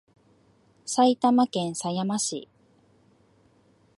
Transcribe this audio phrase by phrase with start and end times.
[0.83, 2.49] 埼玉県狭山市